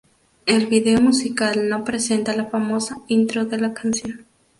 El 0.47 0.65
vídeo 0.65 0.99
musical 0.99 1.69
no 1.69 1.83
presenta 1.83 2.35
la 2.35 2.45
famosa 2.47 2.95
intro 3.07 3.45
de 3.45 3.59
la 3.59 3.75
canción. 3.75 4.25